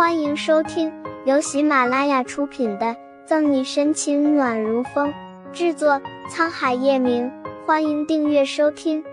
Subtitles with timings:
[0.00, 0.90] 欢迎收听
[1.26, 2.86] 由喜马拉雅出品的
[3.26, 5.12] 《赠你深情暖如风》，
[5.52, 7.30] 制作沧海夜明。
[7.66, 9.04] 欢迎订阅收听。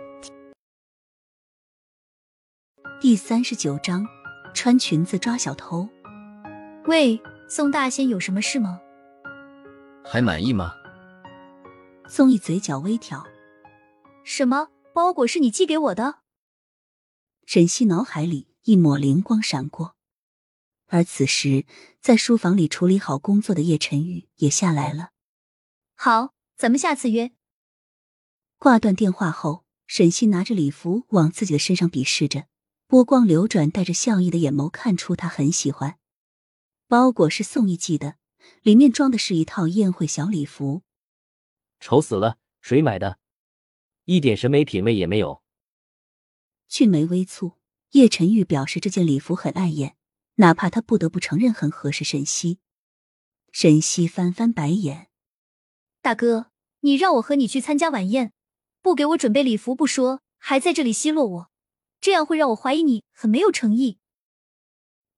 [3.02, 4.08] 第三十九章，
[4.54, 5.90] 穿裙子抓小偷。
[6.86, 8.80] 喂，宋大仙，有什么事吗？
[10.06, 10.72] 还满意吗？
[12.08, 13.22] 宋毅嘴角微挑。
[14.24, 16.20] 什么包裹是你寄给我的？
[17.46, 19.97] 沈西脑海里一抹灵光闪过。
[20.88, 21.66] 而此时，
[22.00, 25.12] 在书房里处理好工作的叶晨玉也下来了。
[25.96, 27.32] 好，咱们下次约。
[28.58, 32.48] 挂断电话后，沈西拿着礼服往自己的身上比试着，
[32.88, 36.00] 波光流转，带着笑意的眼眸看出他很喜欢。
[36.88, 38.16] 包裹是宋毅寄的，
[38.62, 40.84] 里面装的是一套宴会小礼服。
[41.82, 43.20] 丑死了，谁买的？
[44.06, 45.44] 一点审美品味也没有。
[46.70, 47.56] 俊眉微蹙，
[47.92, 49.98] 叶晨玉表示这件礼服很碍眼。
[50.40, 52.60] 哪怕他不得不承认很合适沈西，
[53.52, 55.10] 沈西翻翻白眼
[56.02, 58.34] ：“大哥，你让我和你去参加晚宴，
[58.84, 61.52] 不给我准备礼服不说，还在这里奚落我，
[62.00, 63.98] 这样会让我怀疑你很没有诚意。”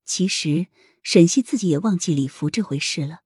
[0.06, 0.68] 其实
[1.04, 3.22] 沈西自己也忘记礼服这回事了，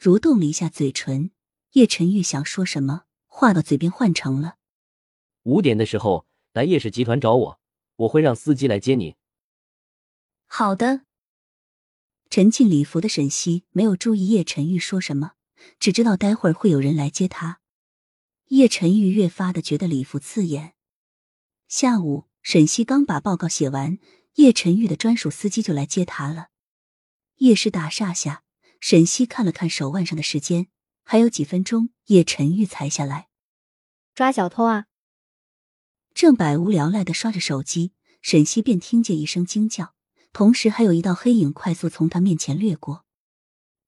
[0.00, 1.32] 蠕动了一下嘴唇。
[1.72, 4.56] 叶晨玉想说什么，话到嘴边换成了
[5.44, 7.60] ：“五点的时候来叶氏集团找我，
[7.96, 9.16] 我会让司机来接你。”
[10.54, 11.06] 好的。
[12.28, 15.32] 沉浸礼服的沈西没有注意叶晨玉说什么，
[15.80, 17.60] 只知道待会儿会有人来接他。
[18.48, 20.74] 叶晨玉越发的觉得礼服刺眼。
[21.68, 23.98] 下午，沈西刚把报告写完，
[24.34, 26.48] 叶晨玉的专属司机就来接他了。
[27.36, 28.44] 夜市大厦下，
[28.78, 30.66] 沈西看了看手腕上的时间，
[31.02, 33.28] 还有几分钟，叶晨玉才下来。
[34.14, 34.84] 抓小偷啊！
[36.12, 39.94] 正百无聊赖的刷着手机，沈西便听见一声惊叫。
[40.32, 43.04] 同时，还有一道黑影快速从他面前掠过。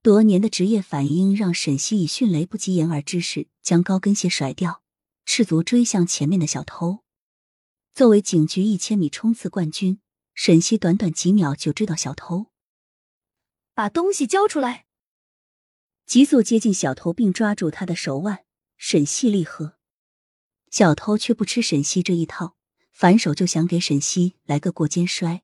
[0.02, 4.82] 多年的职业反应让沈西以迅雷不及掩耳之势将高跟鞋甩掉，
[5.24, 7.00] 赤足追向前面的小偷。
[7.94, 10.00] 作为警局一千米冲刺冠军，
[10.34, 12.46] 沈西短短几秒就追到小偷。
[13.72, 14.84] 把东西交出来！
[16.06, 18.44] 急速接近小偷，并抓住他的手腕。
[18.76, 19.78] 沈西厉喝，
[20.70, 22.56] 小偷却不吃沈西这一套，
[22.92, 25.42] 反手就想给沈西来个过肩摔。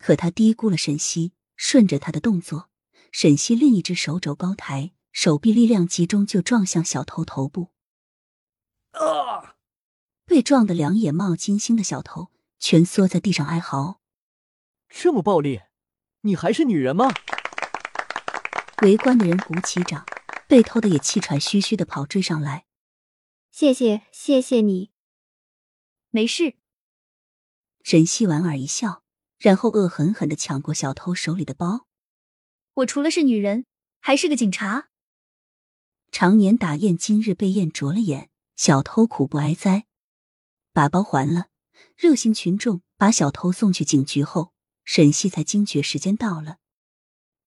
[0.00, 2.70] 可他低估了沈西，顺着他的动作，
[3.12, 7.70] 沈西另一只手肘高抬，手臂力量集中，就撞向小偷头部。
[8.92, 9.56] 啊！
[10.24, 14.00] 被撞得两眼冒金星的小偷蜷缩在地上哀嚎
[14.88, 15.60] ：“这么暴力，
[16.22, 17.10] 你还是女人吗？”
[18.82, 20.06] 围观的人鼓起掌，
[20.48, 22.64] 被偷的也气喘吁吁的跑追上来
[23.52, 24.92] ：“谢谢，谢谢你，
[26.08, 26.54] 没事。”
[27.84, 29.02] 沈西莞尔一笑。
[29.40, 31.86] 然后恶狠狠的抢过小偷手里的包。
[32.74, 33.64] 我除了是女人，
[33.98, 34.90] 还是个警察。
[36.12, 38.28] 常年打雁，今日被雁啄了眼。
[38.56, 39.86] 小偷苦不挨灾，
[40.74, 41.46] 把包还了。
[41.96, 44.52] 热心群众把小偷送去警局后，
[44.84, 46.58] 沈西才惊觉时间到了。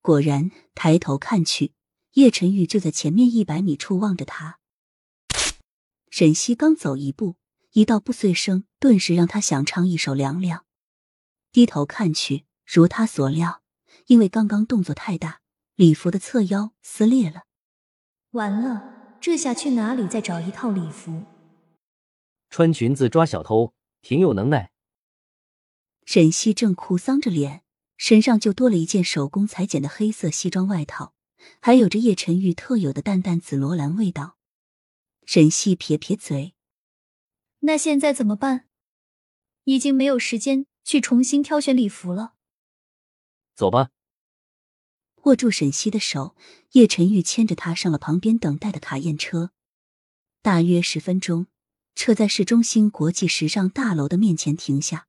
[0.01, 1.73] 果然，抬头看去，
[2.13, 4.57] 叶晨玉就在前面一百米处望着他。
[6.09, 7.35] 沈西刚走一步，
[7.73, 10.65] 一道不遂声顿时让他想唱一首凉凉。
[11.53, 13.61] 低头看去，如他所料，
[14.07, 15.41] 因为刚刚动作太大，
[15.75, 17.43] 礼服的侧腰撕裂了。
[18.31, 21.25] 完了，这下去哪里再找一套礼服？
[22.49, 24.71] 穿裙子抓小偷，挺有能耐。
[26.05, 27.63] 沈西正哭丧着脸，
[27.97, 31.13] 身上就多了一件手工裁剪的黑色西装外套，
[31.61, 34.37] 还有着叶晨玉特有的淡淡紫罗兰味道。
[35.27, 36.55] 沈西撇撇嘴
[37.61, 38.65] ：“那现在怎么办？
[39.65, 42.33] 已经没有时间。”去重新挑选礼服了。
[43.55, 43.89] 走吧。
[45.23, 46.35] 握住沈西的手，
[46.73, 49.51] 叶晨玉牵着她上了旁边等待的卡宴车。
[50.41, 51.47] 大约十分钟，
[51.95, 55.07] 车在市中心国际时尚大楼的面前停下。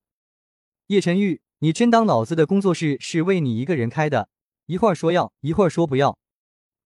[0.87, 4.29] 叶晨玉，你真当老子的工作室是为你一个人开的？
[4.67, 6.17] 一会儿说要，一会儿说不要。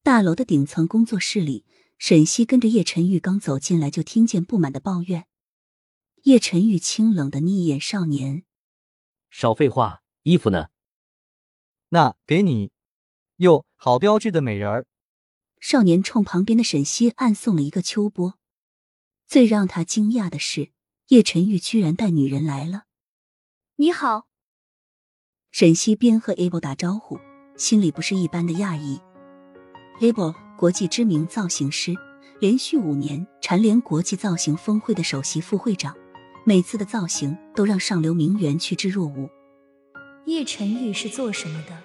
[0.03, 1.67] 大楼的顶层工作室里，
[1.99, 5.27] 沈西跟着叶晨玉刚走进来，就听见不满的抱怨。
[6.23, 8.45] 叶晨玉清冷的睨眼少年。
[9.31, 10.69] 少废话，衣服呢？
[11.91, 12.71] 那给你。
[13.37, 14.87] 哟，好标致的美人儿。
[15.61, 18.35] 少年冲旁边的沈西暗送了一个秋波。
[19.27, 20.73] 最让他惊讶的是，
[21.09, 22.85] 叶晨玉居然带女人来了。
[23.77, 24.29] 你好。
[25.51, 27.19] 沈西边和 Able 打招呼，
[27.57, 29.01] 心里不是一般的讶异。
[30.01, 31.95] Able，国际知名造型师，
[32.41, 35.97] 连续五年蝉联国际造型峰会的首席副会长。
[36.49, 39.29] 每次的造型都让上流名媛趋之若鹜。
[40.25, 41.77] 叶晨玉是做什么的？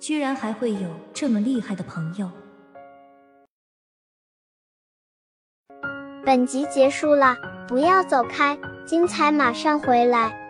[0.00, 2.30] 居然还会有这么厉害的朋友？
[6.24, 7.36] 本集结束了，
[7.68, 10.47] 不要走开，精彩马上回来。